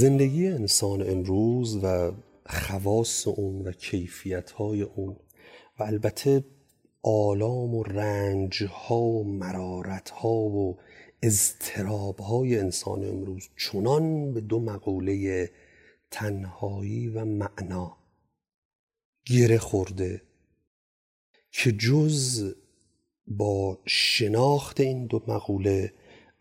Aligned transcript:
زندگی 0.00 0.46
انسان 0.46 1.10
امروز 1.10 1.84
و 1.84 2.12
خواص 2.46 3.28
اون 3.28 3.62
و 3.62 3.72
کیفیت 3.72 4.50
های 4.50 4.82
اون 4.82 5.16
و 5.78 5.82
البته 5.82 6.44
آلام 7.02 7.74
و 7.74 7.82
رنج 7.82 8.62
ها 8.62 9.00
و 9.00 9.24
مرارت 9.24 10.10
ها 10.10 10.28
و 10.28 10.78
اضطراب 11.22 12.18
های 12.18 12.58
انسان 12.58 13.04
امروز 13.08 13.48
چنان 13.56 14.34
به 14.34 14.40
دو 14.40 14.60
مقوله 14.60 15.50
تنهایی 16.10 17.08
و 17.08 17.24
معنا 17.24 17.96
گره 19.26 19.58
خورده 19.58 20.22
که 21.52 21.72
جز 21.72 22.54
با 23.26 23.78
شناخت 23.86 24.80
این 24.80 25.06
دو 25.06 25.22
مقوله 25.28 25.92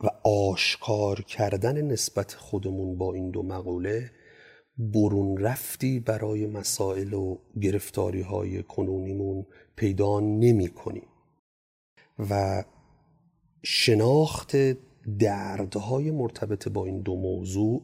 و 0.03 0.08
آشکار 0.23 1.21
کردن 1.21 1.81
نسبت 1.81 2.34
خودمون 2.34 2.98
با 2.98 3.13
این 3.13 3.31
دو 3.31 3.44
مقوله 3.44 4.12
برون 4.77 5.38
رفتی 5.38 5.99
برای 5.99 6.48
مسائل 6.48 7.13
و 7.13 7.38
گرفتاری 7.62 8.22
های 8.22 8.63
کنونیمون 8.63 9.45
پیدا 9.75 10.20
نمی 10.20 10.67
کنیم 10.67 11.08
و 12.30 12.63
شناخت 13.63 14.56
دردهای 15.19 16.11
مرتبط 16.11 16.67
با 16.67 16.86
این 16.86 17.02
دو 17.02 17.16
موضوع 17.16 17.84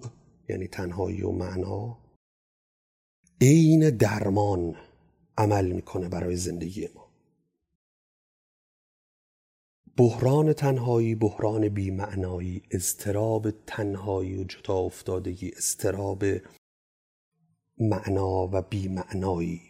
یعنی 0.50 0.68
تنهایی 0.68 1.22
و 1.22 1.32
معنا 1.32 1.98
عین 3.42 3.90
درمان 3.90 4.76
عمل 5.38 5.72
می‌کنه 5.72 6.10
برای 6.10 6.36
زندگی 6.36 6.90
ما. 6.96 7.05
بحران 9.98 10.54
تنهایی 10.54 11.16
بحران 11.16 11.70
بیمعنایی 11.70 12.62
اضطراب 12.72 13.52
تنهایی 13.52 14.38
و 14.38 14.44
جدا 14.44 14.78
افتادگی 14.78 15.52
اضطراب 15.58 16.24
معنا 17.78 18.50
و 18.54 18.62
بیمعنایی. 18.62 19.62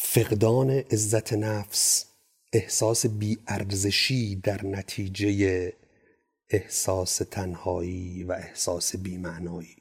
فقدان 0.00 0.70
عزت 0.70 1.32
نفس 1.32 2.06
احساس 2.52 3.06
بیارزشی 3.06 4.36
در 4.36 4.66
نتیجه 4.66 5.72
احساس 6.50 7.16
تنهایی 7.16 8.24
و 8.24 8.32
احساس 8.32 8.96
بیمعنایی. 8.96 9.76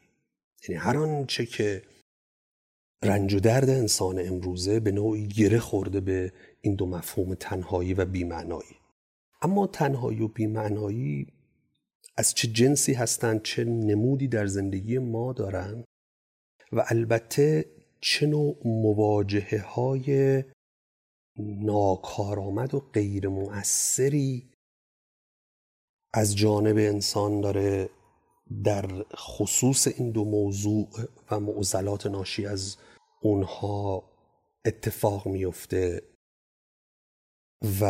یعنی 0.69 0.81
هر 0.81 0.97
آنچه 0.97 1.45
که 1.45 1.83
رنج 3.03 3.33
و 3.33 3.39
درد 3.39 3.69
انسان 3.69 4.27
امروزه 4.27 4.79
به 4.79 4.91
نوعی 4.91 5.27
گره 5.27 5.59
خورده 5.59 5.99
به 5.99 6.33
این 6.65 6.75
دو 6.75 6.85
مفهوم 6.85 7.35
تنهایی 7.35 7.93
و 7.93 8.05
بیمعنایی. 8.05 8.75
اما 9.41 9.67
تنهایی 9.67 10.21
و 10.21 10.27
بیمعنایی 10.27 11.27
از 12.17 12.33
چه 12.33 12.47
جنسی 12.47 12.93
هستند 12.93 13.41
چه 13.41 13.63
نمودی 13.63 14.27
در 14.27 14.45
زندگی 14.45 14.97
ما 14.97 15.33
دارند 15.33 15.83
و 16.71 16.85
البته 16.87 17.65
چه 18.01 18.27
نوع 18.27 18.57
مواجهه 18.65 19.61
های 19.61 20.43
ناکارآمد 21.37 22.73
و 22.73 22.79
غیر 22.79 23.27
مؤثری 23.27 24.49
از 26.13 26.35
جانب 26.35 26.77
انسان 26.77 27.41
داره 27.41 27.89
در 28.63 29.05
خصوص 29.15 29.87
این 29.87 30.11
دو 30.11 30.25
موضوع 30.25 30.87
و 31.31 31.39
معضلات 31.39 32.07
ناشی 32.07 32.45
از 32.45 32.77
اونها 33.21 34.03
اتفاق 34.65 35.27
میفته 35.27 36.14
و 37.81 37.85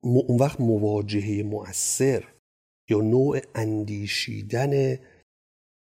اون 0.00 0.38
وقت 0.40 0.60
مواجهه 0.60 1.42
مؤثر 1.42 2.24
یا 2.88 2.98
نوع 2.98 3.40
اندیشیدن 3.54 4.98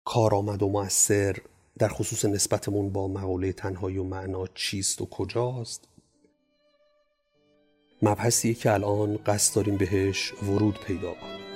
کارآمد 0.05 0.63
و 0.63 0.69
مؤثر 0.69 1.37
در 1.79 1.87
خصوص 1.87 2.25
نسبتمون 2.25 2.89
با 2.89 3.07
مقوله 3.07 3.53
تنهایی 3.53 3.97
و 3.97 4.03
معنا 4.03 4.47
چیست 4.47 5.01
و 5.01 5.05
کجاست؟ 5.05 5.87
مبحثیه 8.01 8.53
که 8.53 8.73
الان 8.73 9.17
قصد 9.17 9.55
داریم 9.55 9.77
بهش 9.77 10.33
ورود 10.43 10.79
پیدا 10.79 11.13
کنیم. 11.13 11.48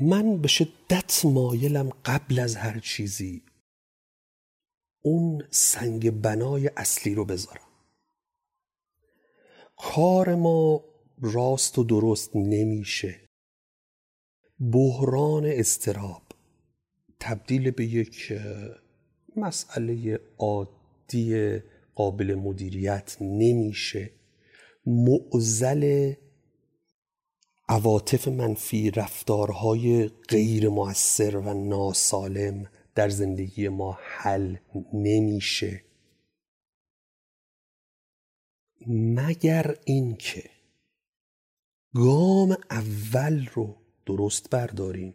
من 0.00 0.38
به 0.38 0.48
شدت 0.48 1.24
مایلم 1.24 1.90
قبل 2.04 2.38
از 2.38 2.56
هر 2.56 2.78
چیزی 2.78 3.42
اون 5.02 5.42
سنگ 5.50 6.10
بنای 6.10 6.70
اصلی 6.76 7.14
رو 7.14 7.24
بذارم. 7.24 7.68
کار 9.76 10.34
ما 10.34 10.84
راست 11.22 11.78
و 11.78 11.84
درست 11.84 12.36
نمیشه. 12.36 13.20
بحران 14.72 15.46
استراب 15.46 16.22
تبدیل 17.20 17.70
به 17.70 17.84
یک 17.84 18.32
مسئله 19.36 20.20
عادی 20.38 21.58
قابل 21.94 22.34
مدیریت 22.34 23.16
نمیشه. 23.20 24.10
معزل 24.86 26.14
عواطف 27.68 28.28
منفی 28.28 28.90
رفتارهای 28.90 30.08
غیر 30.08 30.68
موثر 30.68 31.36
و 31.36 31.54
ناسالم 31.54 32.70
در 32.94 33.08
زندگی 33.08 33.68
ما 33.68 33.98
حل 34.00 34.56
نمیشه. 34.92 35.84
مگر 38.86 39.76
اینکه 39.84 40.50
گام 41.94 42.56
اول 42.70 43.46
رو 43.54 43.76
درست 44.06 44.50
برداریم 44.50 45.14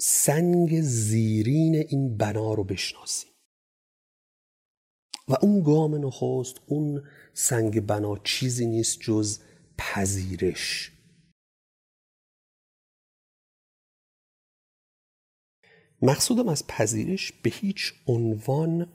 سنگ 0.00 0.80
زیرین 0.80 1.74
این 1.74 2.16
بنا 2.16 2.54
رو 2.54 2.64
بشناسیم 2.64 3.30
و 5.28 5.36
اون 5.42 5.62
گام 5.62 6.06
نخست 6.06 6.60
اون 6.66 7.02
سنگ 7.32 7.86
بنا 7.86 8.18
چیزی 8.24 8.66
نیست 8.66 9.00
جز 9.00 9.38
پذیرش. 9.78 10.92
مقصودم 16.02 16.48
از 16.48 16.66
پذیرش 16.66 17.32
به 17.32 17.50
هیچ 17.50 17.94
عنوان 18.06 18.92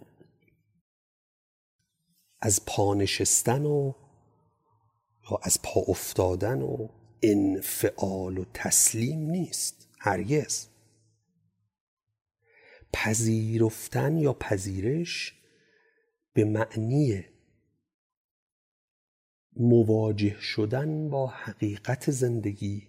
از 2.42 2.66
پا 2.66 2.94
نشستن 2.94 3.66
و 3.66 3.94
یا 5.32 5.40
از 5.44 5.62
پا 5.62 5.82
افتادن 5.88 6.62
و 6.62 6.88
انفعال 7.24 8.38
و 8.38 8.46
تسلیم 8.54 9.20
نیست 9.20 9.88
هرگز. 10.00 10.68
پذیرفتن 12.94 14.18
یا 14.18 14.34
پذیرش 14.34 15.34
به 16.34 16.46
معنی 16.46 17.25
مواجه 19.56 20.36
شدن 20.42 21.10
با 21.10 21.28
حقیقت 21.28 22.12
زندگی 22.12 22.88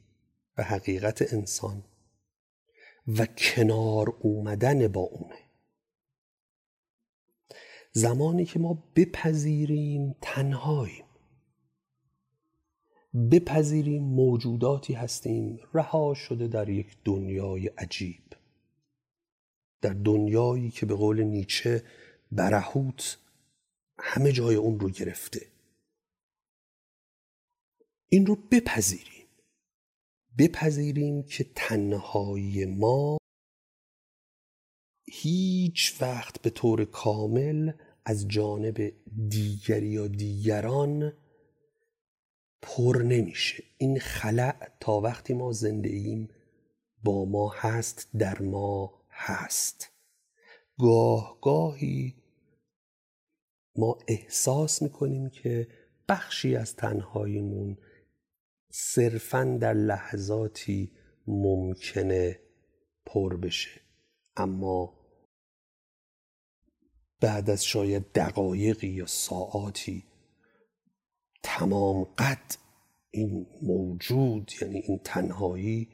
و 0.59 0.63
حقیقت 0.63 1.35
انسان 1.35 1.83
و 3.07 3.27
کنار 3.27 4.15
اومدن 4.21 4.89
با 4.89 5.01
اونه. 5.01 5.39
زمانی 7.93 8.45
که 8.45 8.59
ما 8.59 8.85
بپذیریم 8.97 10.17
تنهاییم. 10.21 11.05
بپذیریم 13.31 14.03
موجوداتی 14.03 14.95
هستیم 14.95 15.61
رها 15.75 16.15
شده 16.15 16.49
در 16.49 16.69
یک 16.69 16.97
دنیای 17.05 17.67
عجیب. 17.67 18.23
در 19.81 19.93
دنیایی 19.93 20.71
که 20.71 20.87
به 20.87 20.95
قول 20.95 21.23
نیچه 21.23 21.83
برهوت 22.33 23.19
همه 23.99 24.33
جای 24.33 24.55
اون 24.55 24.81
رو 24.81 24.91
گرفته. 24.91 25.47
این 28.13 28.27
رو 28.27 28.37
بپذیریم. 28.51 29.27
بپذیریم 30.39 31.23
که 31.23 31.47
تنهایی 31.55 32.65
ما 32.65 33.19
هیچ 35.13 36.03
وقت 36.03 36.43
به 36.43 36.51
طور 36.51 36.85
کامل 36.85 37.73
از 38.05 38.29
جانب 38.29 38.93
دیگری 39.29 39.89
یا 39.89 40.07
دیگران 40.07 41.13
پر 42.63 43.03
نمیشه. 43.07 43.65
این 43.79 43.99
خلع 43.99 44.69
تا 44.81 45.01
وقتی 45.01 45.35
ما 45.35 45.53
زنده 45.53 45.89
ایم 45.89 46.29
با 47.03 47.25
ما 47.25 47.53
هست 47.57 48.09
در 48.19 48.43
ما 48.43 49.03
هست. 49.11 49.93
گاه 50.79 51.39
گاهی 51.43 52.15
ما 53.77 53.99
احساس 54.09 54.83
می‌کنیم 54.83 55.31
که 55.31 55.69
بخشی 56.09 56.57
از 56.57 56.77
تنهاییمون 56.77 57.79
صرفا 58.71 59.59
در 59.61 59.75
لحظاتی 59.75 60.91
ممکنه 61.27 62.41
پر 63.07 63.37
بشه. 63.37 63.81
اما 64.37 65.01
بعد 67.21 67.51
از 67.51 67.65
شاید 67.65 68.13
دقایقی 68.13 68.89
یا 68.89 69.07
ساعاتی 69.07 70.05
تمام 71.43 72.05
قد 72.05 72.55
این 73.11 73.47
موجود 73.63 74.53
یعنی 74.63 74.79
این 74.79 75.01
تنهایی 75.05 75.89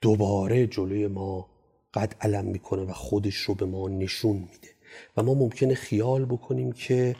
دوباره 0.00 0.66
جلوی 0.66 1.06
ما 1.06 1.50
قد 1.94 2.16
علم 2.20 2.44
می‌کنه 2.44 2.82
و 2.82 2.92
خودش 2.92 3.36
رو 3.36 3.54
به 3.54 3.66
ما 3.66 3.88
نشون 3.88 4.36
میده. 4.36 4.68
و 5.16 5.22
ما 5.22 5.34
ممکنه 5.34 5.74
خیال 5.74 6.24
بکنیم 6.24 6.72
که 6.72 7.16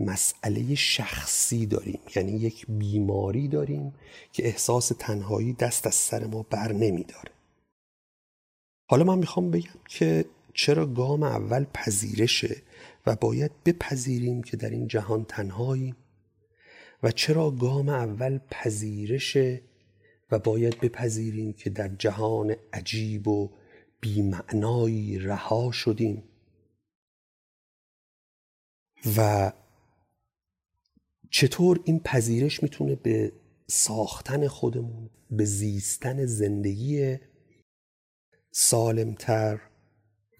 مسئله 0.00 0.74
شخصی 0.74 1.66
داریم. 1.66 2.00
یعنی 2.16 2.32
یک 2.32 2.66
بیماری 2.68 3.48
داریم 3.48 3.94
که 4.32 4.46
احساس 4.46 4.92
تنهایی 4.98 5.52
دست 5.52 5.86
از 5.86 5.94
سر 5.94 6.26
ما 6.26 6.42
بر 6.42 6.72
نمیداره. 6.72 7.32
حالا 8.88 9.04
من 9.04 9.18
می‌خوام 9.18 9.50
بگم 9.50 9.80
که 9.88 10.24
چرا 10.54 10.86
گام 10.86 11.22
اول 11.22 11.64
پذیرشه 11.64 12.62
و 13.06 13.16
باید 13.16 13.50
بپذیریم 13.64 14.42
که 14.42 14.56
در 14.56 14.70
این 14.70 14.88
جهان 14.88 15.24
تنهاییم 15.24 15.96
و 17.02 17.10
چرا 17.10 17.50
گام 17.50 17.88
اول 17.88 18.38
پذیرشه 18.50 19.62
و 20.30 20.38
باید 20.38 20.80
بپذیریم 20.80 21.52
که 21.52 21.70
در 21.70 21.88
جهان 21.88 22.56
عجیب 22.72 23.28
و 23.28 23.50
بیمعنایی 24.00 25.18
رها 25.18 25.70
شدیم. 25.72 26.22
و 29.16 29.52
چطور 31.32 31.80
این 31.84 32.00
پذیرش 32.00 32.62
می‌تونه 32.62 32.94
به 32.94 33.32
ساختن 33.66 34.48
خودمون 34.48 35.10
به 35.30 35.44
زیستن 35.44 36.26
زندگی 36.26 37.18
سالمتر 38.50 39.60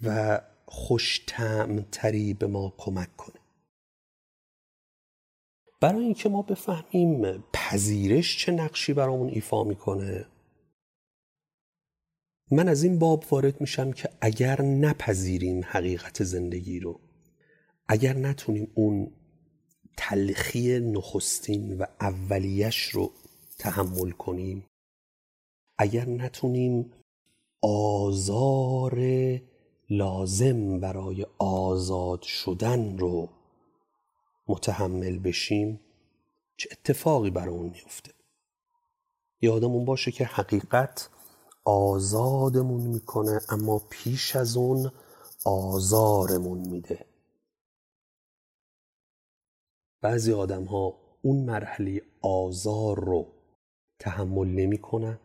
و 0.03 0.41
خوشتمتری 0.67 2.35
به 2.35 2.47
ما 2.47 2.75
کمک 2.79 3.17
کنه؟ 3.17 3.41
برای 5.81 6.05
اینکه 6.05 6.29
ما 6.29 6.43
بفهمیم 6.43 7.45
پذیرش 7.53 8.39
چه 8.39 8.53
نقشی 8.53 8.93
برامون 8.93 9.29
ایفا 9.29 9.65
می‌کنه 9.65 10.27
من 12.51 12.69
از 12.69 12.83
این 12.83 12.99
باب 12.99 13.25
وارد 13.31 13.61
میشم 13.61 13.93
که 13.93 14.09
اگر 14.21 14.63
نپذیریم 14.63 15.61
حقیقت 15.65 16.25
زندگی 16.25 16.81
رو 16.81 17.01
اگر 17.89 18.17
نتونیم 18.17 18.73
اون 18.75 19.13
تلخی 19.97 20.81
نخستین 20.81 21.79
و 21.79 21.87
اولیش 22.01 22.89
رو 22.89 23.11
تحمل 23.59 24.11
کنیم. 24.11 24.67
اگر 25.79 26.09
نتونیم 26.09 26.93
آزار 27.63 28.99
لازم 29.91 30.81
برای 30.81 31.27
آزاد 31.39 32.23
شدن 32.23 32.99
رو 32.99 33.29
متحمل 34.49 35.19
بشیم 35.19 35.81
چه 36.57 36.69
اتفاقی 36.73 37.31
برامون 37.31 37.71
میفته 37.71 38.13
یادمون 39.43 39.85
باشه 39.85 40.13
که 40.13 40.25
حقیقت 40.25 41.09
آزادمون 41.65 42.81
می‌کنه 42.81 43.41
اما 43.49 43.83
پیش 43.91 44.37
از 44.37 44.57
اون 44.57 44.93
آزارمون 45.45 46.59
میده. 46.59 47.12
بعضی 50.03 50.33
آدم 50.33 50.65
ها 50.65 50.99
اون 51.23 51.45
مرحله 51.45 52.03
آزار 52.21 53.05
رو 53.05 53.33
تحمل 53.99 54.49
نمی‌کنن. 54.49 55.19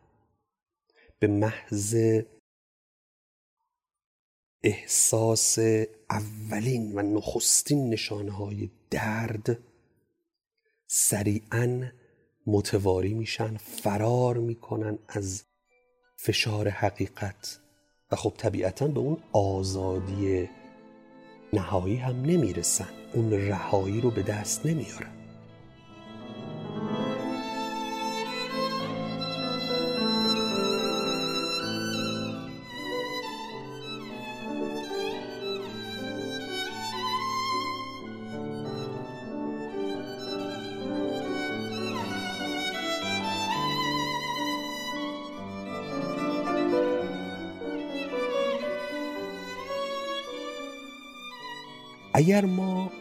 به 1.19 1.27
محض 1.27 1.95
احساس 4.63 5.59
اولین 6.09 6.91
و 6.95 7.01
نخستین 7.01 7.89
نشانه 7.89 8.31
های 8.31 8.69
درد 8.89 9.59
سریعا 10.88 11.91
متواری 12.47 13.13
میشن 13.13 13.57
فرار 13.57 14.38
می‌کنن 14.38 15.00
از 15.07 15.44
فشار 16.18 16.68
حقیقت. 16.69 17.59
و 18.12 18.15
خب 18.15 18.33
طبیعتا 18.38 18.88
به 18.88 19.00
اون 19.00 19.18
آزادی 19.31 20.50
نهایی 21.54 21.96
هم 21.96 22.22
نمی‌رسن. 22.22 22.90
اون 23.14 23.32
رهایی 23.32 24.02
رو 24.02 24.12
به 24.12 24.24
دست 24.24 24.66
نمیارن. 24.66 25.17
اگر 52.27 52.45
ما 52.45 52.91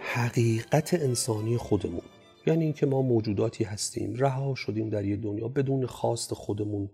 حقیقت 0.00 0.94
انسانی 0.94 1.56
خودمون 1.56 2.02
یعنی 2.46 2.64
اینکه 2.64 2.86
ما 2.86 3.02
موجوداتی 3.02 3.64
هستیم 3.64 4.14
رها 4.14 4.54
شدیم 4.54 4.88
در 4.88 5.04
یه 5.04 5.16
دنیا 5.16 5.48
بدون 5.48 5.86
خواست 5.86 6.34
خودمون 6.34 6.90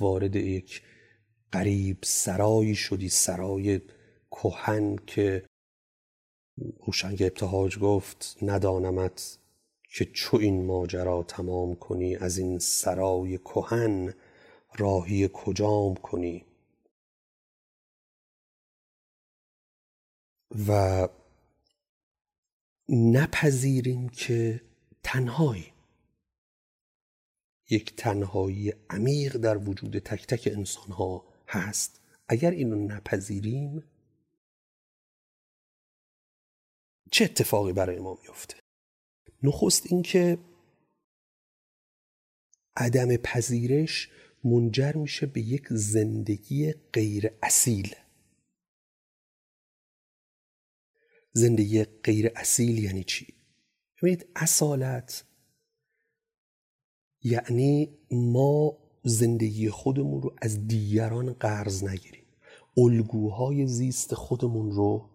وارد 0.00 0.36
یک 0.36 0.82
قریب 1.52 1.96
سرایی 2.02 2.74
شدی 2.74 3.08
سرای 3.08 3.80
کهن 4.30 4.96
که 5.06 5.44
هوشنگ 6.86 7.22
ابتهاج 7.22 7.78
گفت 7.78 8.36
ندانمت 8.42 9.38
که 9.90 10.04
چو 10.04 10.36
این 10.36 10.66
ماجرا 10.66 11.22
تمام 11.22 11.74
کنی 11.74 12.16
از 12.16 12.38
این 12.38 12.58
سرای 12.58 13.38
کهن 13.38 14.14
راهی 14.76 15.30
کجام 15.32 15.94
کنی؟ 15.94 16.47
و 20.68 21.08
نپذیریم 22.88 24.08
که 24.08 24.60
تنهایی 25.02 25.72
یک 27.70 27.96
تنهایی 27.96 28.72
عمیق 28.90 29.36
در 29.36 29.56
وجود 29.56 29.98
تک 29.98 30.26
تک 30.26 30.48
انسان 30.52 30.90
ها 30.90 31.24
هست. 31.48 32.00
اگر 32.28 32.50
اینو 32.50 32.76
نپذیریم 32.76 33.84
چه 37.10 37.24
اتفاقی 37.24 37.72
برای 37.72 37.98
ما 37.98 38.18
میفته 38.22 38.56
نخست 39.42 39.92
اینکه 39.92 40.38
عدم 42.76 43.16
پذیرش 43.16 44.10
منجر 44.44 44.92
میشه 44.92 45.26
به 45.26 45.40
یک 45.40 45.66
زندگی 45.70 46.72
غیر 46.92 47.30
اصیل. 47.42 47.94
زندگی 51.38 51.84
غیر 51.84 52.32
اصیل 52.36 52.78
یعنی 52.78 53.04
چی؟ 53.04 53.26
ببینید 54.02 54.26
اصالت 54.36 55.24
یعنی 57.22 57.98
ما 58.10 58.78
زندگی 59.04 59.70
خودمون 59.70 60.22
رو 60.22 60.34
از 60.42 60.66
دیگران 60.68 61.32
قرض 61.32 61.84
نگیریم. 61.84 62.24
الگوهای 62.76 63.66
زیست 63.66 64.14
خودمون 64.14 64.70
رو 64.70 65.10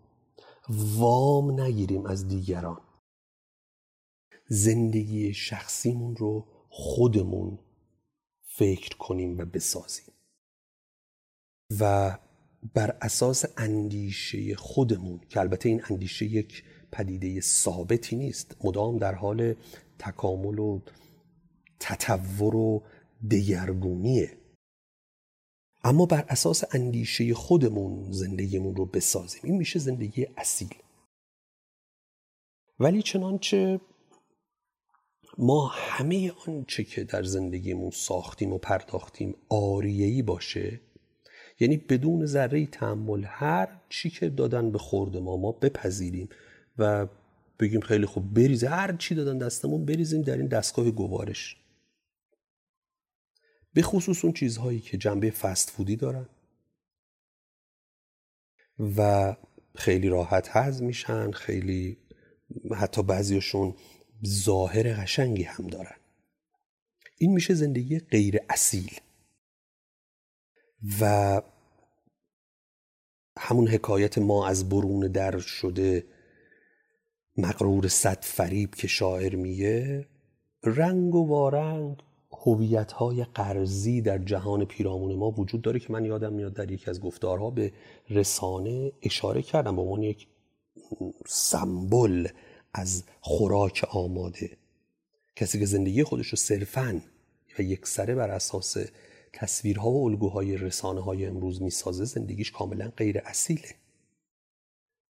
وام 0.69 1.61
نگیریم 1.61 2.05
از 2.05 2.27
دیگران. 2.27 2.81
زندگی 4.47 5.33
شخصیمون 5.33 6.15
رو 6.15 6.47
خودمون 6.69 7.59
فکر 8.43 8.97
کنیم 8.97 9.37
و 9.37 9.45
بسازیم. 9.45 10.13
و 11.79 12.17
بر 12.73 12.97
اساس 13.01 13.45
اندیشه 13.57 14.55
خودمون 14.55 15.19
که 15.29 15.39
البته 15.39 15.69
این 15.69 15.81
اندیشه 15.89 16.25
یک 16.25 16.63
پدیده 16.91 17.41
ثابتی 17.41 18.15
نیست. 18.15 18.55
مدام 18.63 18.97
در 18.97 19.15
حال 19.15 19.55
تکامل 19.99 20.59
و 20.59 20.81
تطور 21.79 22.55
و 22.55 22.83
دگرگونیه. 23.31 24.37
اما 25.83 26.05
بر 26.05 26.25
اساس 26.29 26.63
اندیشه 26.75 27.33
خودمون 27.33 28.11
زندگیمون 28.11 28.75
رو 28.75 28.85
بسازیم. 28.85 29.41
این 29.43 29.57
میشه 29.57 29.79
زندگی 29.79 30.27
اصیل. 30.37 30.75
ولی 32.79 33.01
چنانچه 33.01 33.79
ما 35.37 35.67
همه 35.67 36.31
آنچه 36.47 36.83
که 36.83 37.03
در 37.03 37.23
زندگیمون 37.23 37.91
ساختیم 37.91 38.53
و 38.53 38.57
پرداختیم 38.57 39.35
آریهی 39.49 40.21
باشه 40.21 40.79
یعنی 41.59 41.77
بدون 41.77 42.25
ذره 42.25 42.65
تحمل 42.65 43.23
هر 43.27 43.67
چی 43.89 44.09
که 44.09 44.29
دادن 44.29 44.71
به 44.71 44.77
خورد 44.77 45.17
ما 45.17 45.37
ما 45.37 45.51
بپذیریم 45.51 46.29
و 46.77 47.07
بگیم 47.59 47.81
خیلی 47.81 48.05
خوب 48.05 48.33
بریزه 48.33 48.69
هر 48.69 48.95
چی 48.95 49.15
دادن 49.15 49.37
دستمون 49.37 49.85
بریزیم 49.85 50.21
در 50.21 50.37
این 50.37 50.47
دستگاه 50.47 50.91
گوارش. 50.91 51.57
به 53.73 53.81
خصوص 53.81 54.25
اون 54.25 54.33
چیزهایی 54.33 54.79
که 54.79 54.97
جنبه 54.97 55.31
فست 55.31 55.69
فودی 55.69 55.95
دارن 55.95 56.29
و 58.97 59.35
خیلی 59.75 60.09
راحت 60.09 60.49
هضم 60.51 60.85
میشن 60.85 61.31
خیلی 61.31 61.97
حتی 62.75 63.03
بعضیشون 63.03 63.75
ظاهر 64.25 65.01
قشنگی 65.01 65.43
هم 65.43 65.67
دارن. 65.67 65.95
این 67.17 67.31
میشه 67.31 67.53
زندگی 67.53 67.99
غیر 67.99 68.39
اصیل. 68.49 68.99
و 71.01 71.41
همون 73.39 73.67
حکایت 73.67 74.17
ما 74.17 74.47
از 74.47 74.69
برون 74.69 74.99
در 74.99 75.37
شده 75.39 76.03
مقرور 77.37 77.87
صد 77.87 78.19
فریب 78.21 78.75
که 78.75 78.87
شاعر 78.87 79.35
میگه 79.35 80.07
رنگ 80.63 81.15
و 81.15 81.27
وارنگ 81.27 81.97
هویت 82.45 82.91
های 82.91 83.23
قرضی 83.23 84.01
در 84.01 84.17
جهان 84.17 84.65
پیرامون 84.65 85.15
ما 85.15 85.31
وجود 85.31 85.61
داره 85.61 85.79
که 85.79 85.93
من 85.93 86.05
یادم 86.05 86.33
میاد 86.33 86.53
در 86.53 86.71
یکی 86.71 86.89
از 86.89 87.01
گفتارها 87.01 87.49
به 87.49 87.71
رسانه 88.09 88.91
اشاره 89.01 89.41
کردم 89.41 89.75
به 89.75 89.81
عنوان 89.81 90.03
یک 90.03 90.27
سمبل 91.27 92.27
از 92.73 93.03
خوراک 93.21 93.85
آماده. 93.89 94.57
کسی 95.35 95.59
که 95.59 95.65
زندگی 95.65 96.03
خودش 96.03 96.27
رو 96.27 96.35
صرفا 96.35 97.01
و 97.59 97.61
یک 97.61 97.87
سره 97.87 98.15
بر 98.15 98.29
اساس 98.29 98.77
تصویرها 99.33 99.91
و 99.91 100.05
الگوهای 100.05 100.57
رسانه 100.57 101.01
های 101.01 101.25
امروز 101.25 101.61
می‌سازه 101.61 102.05
زندگیش 102.05 102.51
کاملا 102.51 102.91
غیر 102.97 103.21
اصیله. 103.25 103.69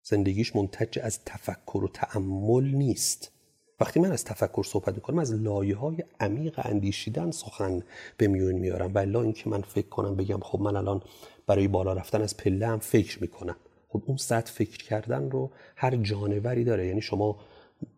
زندگیش 0.03 0.55
منتج 0.55 0.99
از 0.99 1.19
تفکر 1.25 1.83
و 1.83 1.87
تعمل 1.87 2.63
نیست. 2.63 3.31
وقتی 3.79 3.99
من 3.99 4.11
از 4.11 4.23
تفکر 4.23 4.63
صحبت 4.63 4.95
می‌کنم 4.95 5.19
از 5.19 5.33
لایه 5.33 5.75
های 5.75 6.03
عمیق 6.19 6.59
اندیشیدن 6.63 7.31
سخن 7.31 7.83
به 8.17 8.27
میون 8.27 8.55
میارم. 8.55 8.97
این 8.97 9.15
اینکه 9.15 9.49
من 9.49 9.61
فکر 9.61 9.87
کنم 9.87 10.15
بگم 10.15 10.39
خب 10.39 10.61
من 10.61 10.75
الان 10.75 11.01
برای 11.47 11.67
بالا 11.67 11.93
رفتن 11.93 12.21
از 12.21 12.37
پله 12.37 12.67
هم 12.67 12.79
فکر 12.79 13.21
می‌کنم. 13.21 13.55
خب 13.89 14.03
اون 14.05 14.17
سطح 14.17 14.51
فکر 14.51 14.83
کردن 14.83 15.29
رو 15.29 15.51
هر 15.75 15.95
جانوری 15.95 16.63
داره. 16.63 16.87
یعنی 16.87 17.01
شما 17.01 17.39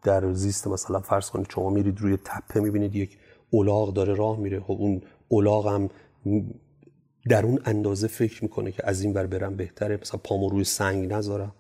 در 0.03 0.33
زیست 0.33 0.67
مثلا 0.67 0.99
فرض 0.99 1.29
کنید 1.29 1.47
شما 1.49 1.69
میرید 1.69 1.99
روی 1.99 2.17
تپه 2.17 2.59
می‌بینید 2.59 2.95
یک 2.95 3.17
اولاغ 3.49 3.93
داره 3.93 4.13
راه 4.13 4.39
میره. 4.39 4.59
خب 4.59 4.71
اون 4.71 5.01
اولاغ 5.27 5.67
هم 5.67 5.89
در 7.29 7.45
اون 7.45 7.59
اندازه 7.65 8.07
فکر 8.07 8.43
می‌کنه 8.43 8.71
که 8.71 8.87
از 8.87 9.01
این 9.01 9.13
بر 9.13 9.27
برم 9.27 9.55
بهتره. 9.55 9.97
مثلا 10.01 10.19
پامو 10.23 10.49
روی 10.49 10.63
سنگ 10.63 11.13
نذارم 11.13 11.55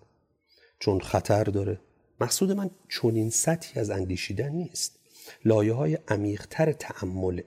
چون 0.79 0.99
خطر 0.99 1.43
داره. 1.43 1.79
مقصود 2.21 2.51
من 2.51 2.69
چنین 2.89 3.29
سطحی 3.29 3.81
از 3.81 3.89
اندیشیدن 3.89 4.49
نیست. 4.49 4.99
لایه 5.45 5.73
های 5.73 5.97
عمیقتر 6.07 6.71
تعمل 6.71 7.41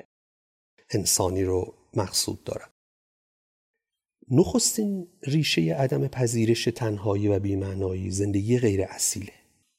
انسانی 0.90 1.44
رو 1.44 1.74
مقصود 1.94 2.44
دارم. 2.44 2.70
نخستین 4.30 5.08
ریشه 5.22 5.74
عدم 5.74 6.08
پذیرش 6.08 6.64
تنهایی 6.64 7.28
و 7.28 7.38
بیمعنایی 7.38 8.10
زندگی 8.10 8.58
غیر 8.58 8.82
اصیله. 8.82 9.32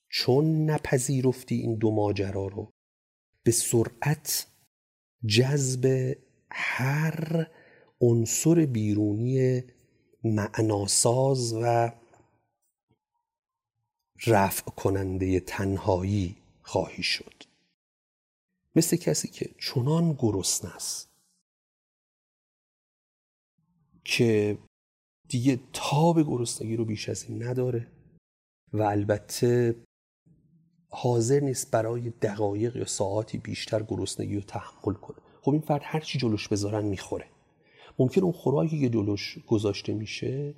چون 0.10 0.66
نپذیرفتی 0.66 1.56
این 1.56 1.76
دو 1.76 1.92
ماجرا 1.92 2.48
رو 2.48 2.72
به 3.44 3.52
سرعت 3.52 4.48
جذب 5.28 6.16
هر 6.50 7.48
عنصر 8.02 8.66
بیرونی 8.66 9.64
معناساز 10.24 11.54
و 11.54 11.92
رفع 14.28 14.72
کننده 14.72 15.40
تنهایی 15.40 16.36
خواهی 16.62 17.04
شد. 17.04 17.44
مثل 18.76 18.98
کسی 18.98 19.28
که 19.28 19.50
چنان 19.60 20.14
گرسنه 20.20 20.76
است 20.76 21.10
که 24.04 24.58
دیگه 25.28 25.60
تاب 25.74 26.22
گرسنگی 26.22 26.76
رو 26.76 26.86
بیش 26.86 27.10
از 27.10 27.24
این 27.24 27.44
نداره 27.44 27.88
و 28.74 28.82
البته 28.82 29.76
حاضر 30.90 31.40
نیست 31.40 31.72
برای 31.72 32.10
دقایق 32.10 32.76
یا 32.76 32.86
ساعاتی 32.86 33.38
بیشتر 33.38 33.84
گرسنگی 33.84 34.36
رو 34.36 34.42
تحمل 34.42 34.94
کنه. 34.94 35.27
خب 35.48 35.54
این 35.54 35.62
فرد 35.62 35.82
هر 35.84 36.00
چی 36.00 36.18
جلوش 36.18 36.48
بذارن 36.48 36.86
می‌خوره. 36.86 37.26
ممکن 38.00 38.22
اون 38.22 38.32
خوراکی 38.32 38.80
که 38.80 38.90
جلوش 38.90 39.38
گذاشته 39.48 39.94
میشه 39.94 40.56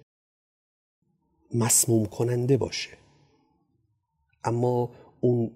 مسموم 1.55 2.05
کننده 2.05 2.57
باشه. 2.57 2.89
اما 4.43 4.91
اون 5.21 5.51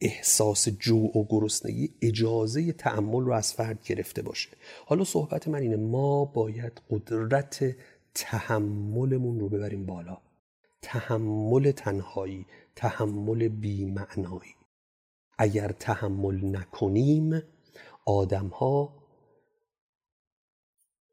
احساس 0.00 0.68
جوع 0.68 1.18
و 1.18 1.24
گرسنگی 1.28 1.94
اجازه 2.02 2.72
تعمل 2.72 3.24
رو 3.24 3.32
از 3.32 3.52
فرد 3.52 3.86
گرفته 3.86 4.22
باشه. 4.22 4.50
حالا 4.86 5.04
صحبت 5.04 5.48
من 5.48 5.60
اینه 5.60 5.76
ما 5.76 6.24
باید 6.24 6.80
قدرت 6.90 7.76
تحملمون 8.14 9.40
رو 9.40 9.48
ببریم 9.48 9.86
بالا. 9.86 10.18
تحمل 10.82 11.70
تنهایی 11.70 12.46
تحمل 12.76 13.48
بیمعنایی. 13.48 14.54
اگر 15.38 15.72
تحمل 15.72 16.56
نکنیم 16.56 17.42
آدم 18.08 18.46
ها 18.46 18.94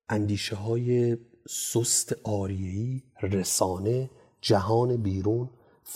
اندیشه 0.09 0.55
های 0.55 1.17
سست 1.49 2.13
آریهی 2.23 3.03
رسانه 3.21 4.09
جهان 4.41 4.97
بیرون 4.97 5.49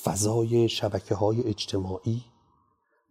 فضای 0.03 0.70
شبکه 0.70 1.15
های 1.15 1.44
اجتماعی 1.44 2.24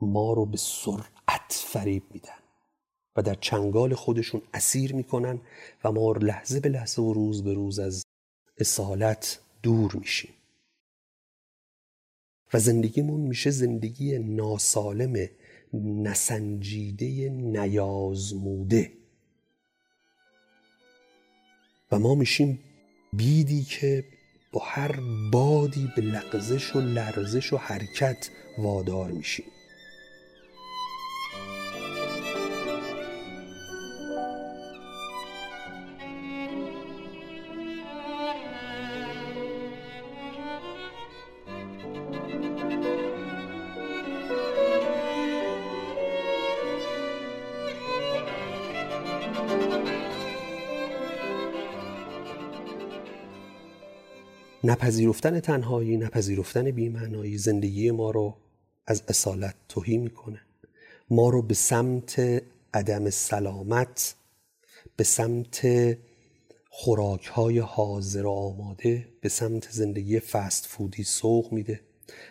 ما 0.00 0.32
رو 0.32 0.46
به 0.46 0.56
سرعت 0.56 1.52
فریب 1.52 2.02
میدن 2.10 2.38
و 3.16 3.22
در 3.22 3.34
چنگال 3.34 3.94
خودشون 3.94 4.42
اسیر 4.54 4.94
می‌کنن 4.94 5.40
و 5.84 5.92
ما 5.92 6.12
لحظه 6.12 6.60
به 6.60 6.68
لحظه 6.68 7.02
و 7.02 7.12
روز 7.12 7.44
به 7.44 7.54
روز 7.54 7.78
از 7.78 8.04
اصالت 8.58 9.40
دور 9.62 9.96
میشیم. 9.96 10.34
و 12.52 12.58
زندگیمون 12.58 13.20
میشه 13.20 13.50
زندگی 13.50 14.18
ناسالم 14.18 15.28
نسنجیده 15.74 17.28
نیازموده. 17.28 18.92
و 21.92 21.98
ما 21.98 22.14
میشیم 22.14 22.58
بیدی 23.12 23.62
که 23.62 24.04
با 24.52 24.60
هر 24.64 25.00
بادی 25.32 25.88
به 25.96 26.02
لغزش 26.02 26.76
و 26.76 26.80
لرزش 26.80 27.52
و 27.52 27.56
حرکت 27.56 28.30
وادار 28.58 29.10
میشیم. 29.10 29.46
نپذیرفتن 54.68 55.40
تنهایی 55.40 55.96
نپذیرفتن 55.96 56.70
بیمعنایی 56.70 57.38
زندگی 57.38 57.90
ما 57.90 58.10
رو 58.10 58.36
از 58.86 59.02
اصالت 59.08 59.54
توهی 59.68 59.96
می‌کنه. 59.96 60.40
ما 61.10 61.28
رو 61.28 61.42
به 61.42 61.54
سمت 61.54 62.42
عدم 62.74 63.10
سلامت 63.10 64.14
به 64.96 65.04
سمت 65.04 65.66
خوراک 66.70 67.26
های 67.26 67.58
حاضر 67.58 68.26
و 68.26 68.30
آماده 68.30 69.08
به 69.20 69.28
سمت 69.28 69.70
زندگی 69.70 70.20
فست 70.20 70.66
فودی 70.66 71.04
سوق 71.04 71.52
میده. 71.52 71.80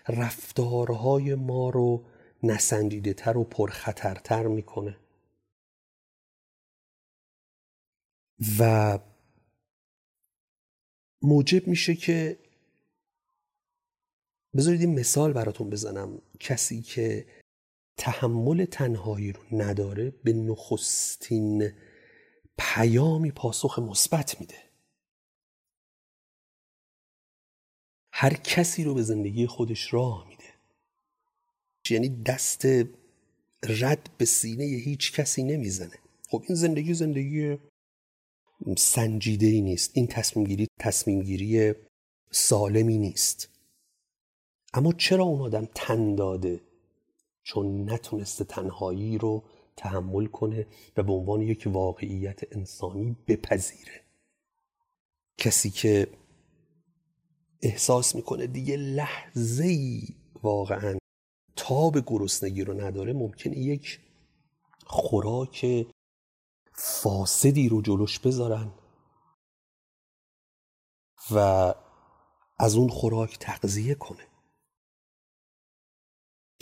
رفتارهای 0.08 1.36
ما 1.36 1.70
رو 1.70 2.06
نسنجیده 2.44 3.14
تر 3.14 3.38
و 3.38 3.44
پرخطرتر 3.44 4.48
می‌کنه. 4.48 4.98
و 8.60 9.00
موجب 11.22 11.68
میشه 11.68 11.96
که 11.96 12.40
بذارید 14.58 14.82
این 14.82 15.00
مثال 15.00 15.34
براتون 15.34 15.70
بزنم. 15.70 16.22
کسی 16.40 16.82
که 16.82 17.26
تحمل 17.98 18.66
تنهایی 18.66 19.32
رو 19.32 19.42
نداره 19.52 20.10
به 20.24 20.34
نخستین 20.34 21.72
پیامی 22.58 23.32
پاسخ 23.32 23.80
مثبت 23.80 24.42
میده. 24.42 24.56
هر 28.14 28.34
کسی 28.34 28.84
رو 28.84 28.94
به 28.94 29.04
زندگی 29.04 29.48
خودش 29.48 29.94
راه 29.94 30.28
میده. 30.28 30.44
یعنی 31.90 32.24
دست 32.24 32.66
رد 33.64 34.10
به 34.18 34.26
سینه 34.26 34.64
هیچ 34.64 35.14
کسی 35.14 35.44
نمی‌زنه. 35.44 36.00
خب 36.30 36.44
این 36.48 36.56
زندگی 36.56 36.94
زندگی 36.94 37.58
سنجیده 38.78 39.46
ای 39.46 39.62
نیست. 39.62 39.92
این 39.94 40.08
تصمیم 40.08 40.46
گیری 40.46 40.68
تصمیم 40.80 41.22
گیری 41.22 41.74
سالمی 42.32 42.98
نیست. 42.98 43.50
اما 44.74 44.94
چرا 44.94 45.24
اون 45.24 45.42
آدم 45.42 45.68
تن 45.76 46.16
داده؟ 46.16 46.62
چون 47.44 47.90
نتونسته 47.90 48.44
تنهایی 48.44 49.18
رو 49.18 49.44
تحمل 49.78 50.26
کنه 50.26 50.68
و 50.98 51.04
به 51.04 51.14
عنوان 51.14 51.42
یک 51.42 51.64
واقعیت 51.66 52.56
انسانی 52.56 53.16
بپذیره. 53.28 54.02
کسی 55.38 55.70
که 55.70 56.08
احساس 57.62 58.16
می‌کنه 58.16 58.48
دیگه 58.48 58.78
لحظه 58.78 59.64
ای 59.64 60.08
واقعا 60.44 60.98
تاب 61.56 62.00
گرسنگی 62.06 62.64
رو 62.64 62.82
نداره 62.82 63.14
ممکنه 63.14 63.58
یک 63.58 64.00
خوراک 64.86 65.66
فاسدی 66.78 67.70
رو 67.70 67.82
جلوش 67.82 68.20
بذارن 68.20 68.72
و 71.32 71.74
از 72.60 72.76
اون 72.76 72.90
خوراک 72.90 73.38
تغذیه 73.40 73.96
کنه 73.96 74.28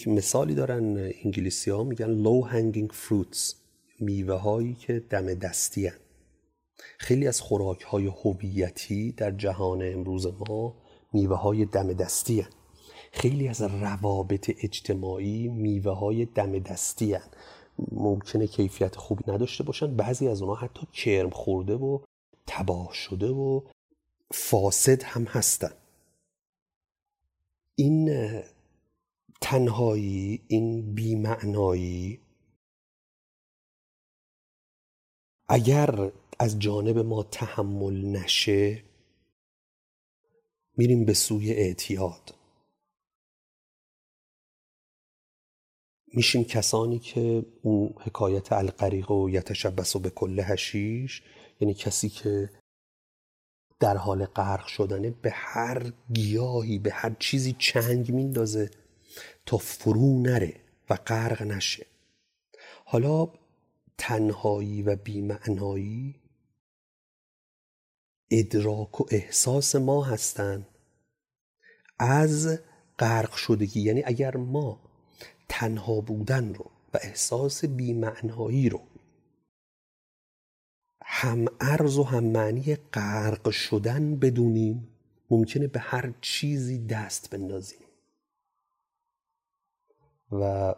مثالی 0.07 0.55
دارن 0.55 0.97
انگلیسی 1.23 1.71
ها 1.71 1.83
میگن 1.83 2.23
low 2.23 2.51
hanging 2.51 2.93
fruits 2.93 3.55
میوه 3.99 4.35
هایی 4.35 4.73
که 4.73 4.99
دم 4.99 5.33
دستی 5.33 5.87
هن. 5.87 5.97
خیلی 6.97 7.27
از 7.27 7.41
خوراک 7.41 7.81
های 7.81 8.05
هویتی 8.05 9.11
در 9.11 9.31
جهان 9.31 9.93
امروز 9.93 10.27
ما 10.27 10.75
میوه 11.13 11.37
های 11.37 11.65
دم 11.65 11.93
دستی 11.93 12.41
هن. 12.41 12.49
خیلی 13.11 13.47
از 13.47 13.61
روابط 13.61 14.51
اجتماعی 14.63 15.47
میوه 15.47 15.91
های 15.91 16.25
دم 16.25 16.59
دستی 16.59 17.13
هن. 17.13 17.29
ممکنه 17.91 18.47
کیفیت 18.47 18.95
خوبی 18.95 19.23
نداشته 19.27 19.63
باشن. 19.63 19.95
بعضی 19.95 20.27
از 20.27 20.41
اونها 20.41 20.55
حتی 20.55 20.85
کرم 20.93 21.29
خورده 21.29 21.75
و 21.75 21.99
تباه 22.47 22.93
شده 22.93 23.29
و 23.29 23.61
فاسد 24.31 25.03
هم 25.03 25.23
هستن. 25.23 25.73
این 27.75 28.09
تنهایی 29.41 30.41
این 30.47 30.95
بیمعنایی 30.95 32.19
اگر 35.47 36.11
از 36.39 36.59
جانب 36.59 36.97
ما 36.97 37.23
تحمل 37.23 38.05
نشه 38.05 38.83
میریم 40.77 41.05
به 41.05 41.13
سوی 41.13 41.51
اعتیاد. 41.51 42.34
میشیم 46.15 46.43
کسانی 46.43 46.99
که 46.99 47.45
اون 47.61 47.93
حکایت 47.99 48.53
القریق 48.53 49.11
و 49.11 49.29
یتشبس 49.29 49.95
و 49.95 49.99
به 49.99 50.09
کل 50.09 50.39
هشیش 50.39 51.23
یعنی 51.59 51.73
کسی 51.73 52.09
که 52.09 52.49
در 53.79 53.97
حال 53.97 54.25
غرق 54.25 54.67
شدنه 54.67 55.09
به 55.11 55.31
هر 55.31 55.91
گیاهی 56.13 56.79
به 56.79 56.91
هر 56.91 57.15
چیزی 57.19 57.55
چنگ 57.59 58.11
میندازه 58.11 58.71
تا 59.45 59.57
فرو 59.57 60.21
نره 60.21 60.55
و 60.89 60.95
غرق 60.95 61.41
نشه. 61.41 61.85
حالا 62.85 63.27
تنهایی 63.97 64.81
و 64.81 64.95
بیمعنایی 64.95 66.15
ادراک 68.31 69.01
و 69.01 69.05
احساس 69.11 69.75
ما 69.75 70.03
هستند 70.03 70.67
از 71.99 72.59
غرق 72.99 73.33
شدگی. 73.33 73.81
یعنی 73.81 74.03
اگر 74.05 74.37
ما 74.37 74.84
تنها 75.49 76.01
بودن 76.01 76.53
رو 76.53 76.71
و 76.93 76.97
احساس 77.01 77.65
بیمعنایی 77.65 78.69
رو. 78.69 78.81
هم 81.01 81.45
ارز 81.61 81.97
و 81.97 82.03
هم 82.03 82.23
معنی 82.23 82.75
غرق 82.75 83.49
شدن 83.49 84.15
بدونیم 84.15 84.87
ممکنه 85.29 85.67
به 85.67 85.79
هر 85.79 86.13
چیزی 86.21 86.85
دست 86.85 87.29
بندازیم. 87.29 87.79
و 90.31 90.75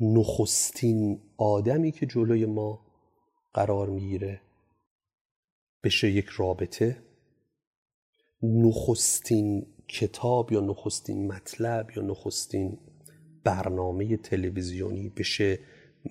نخستین 0.00 1.20
آدمی 1.36 1.92
که 1.92 2.06
جلوی 2.06 2.46
ما 2.46 2.86
قرار 3.54 3.88
می‌گیره 3.88 4.40
بشه 5.84 6.10
یک 6.10 6.26
رابطه. 6.26 7.02
نخستین 8.42 9.66
کتاب 9.92 10.52
یا 10.52 10.60
نخستین 10.60 11.26
مطلب 11.26 11.90
یا 11.96 12.02
نخستین 12.02 12.78
برنامه 13.44 14.16
تلویزیونی 14.16 15.08
بشه 15.08 15.58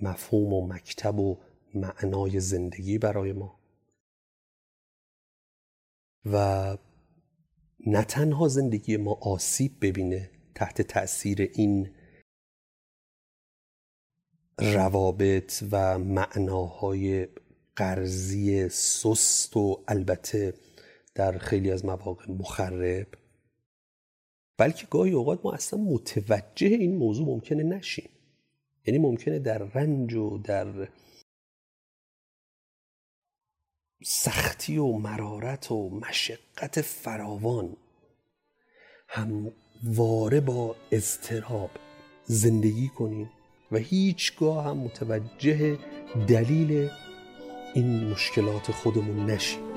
مفهوم 0.02 0.54
و 0.54 0.68
مکتب 0.68 1.20
و 1.20 1.38
معنای 1.76 2.40
زندگی 2.40 2.98
برای 2.98 3.34
ما. 3.34 3.60
و 6.26 6.78
نه 7.88 8.04
تنها 8.04 8.48
زندگی 8.48 8.98
ما 8.98 9.14
آسیب 9.22 9.72
ببینه 9.82 10.32
تحت 10.56 10.82
تأثیر 10.82 11.42
این 11.54 11.90
روابط 14.60 15.64
و 15.72 16.00
معناهای 16.00 17.28
قرضی 17.76 18.70
سست 18.70 19.58
و 19.58 19.84
البته 19.88 20.54
در 21.16 21.38
خیلی 21.38 21.72
از 21.72 21.86
مواقع 21.86 22.32
مخرب 22.32 23.08
بلکه 24.62 24.88
گاهی 24.90 25.12
اوقات 25.12 25.40
ما 25.44 25.54
اصلا 25.54 25.80
متوجه 25.80 26.68
این 26.68 26.98
موضوع 26.98 27.28
ممکنه 27.28 27.64
نشیم. 27.64 28.10
یعنی 28.86 29.00
ممکنه 29.00 29.40
در 29.40 29.58
رنج 29.58 30.14
و 30.14 30.38
در 30.38 30.88
سختی 34.04 34.78
و 34.78 34.88
مرارت 34.88 35.72
و 35.72 35.90
مشقت 35.90 36.82
فراوان 36.82 37.78
همواره 39.08 40.40
با 40.40 40.76
اضطراب 40.92 41.70
زندگی 42.26 42.88
کنیم 42.88 43.30
و 43.72 43.78
هیچگاه 43.78 44.66
هم 44.66 44.78
متوجه 44.78 45.80
دلیل 46.28 46.90
این 47.76 48.10
مشکلات 48.10 48.72
خودمون 48.72 49.26
نشیم. 49.26 49.71